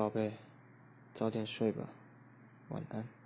[0.00, 0.32] 宝贝
[1.12, 1.86] 早点睡吧
[2.70, 3.19] 晚安。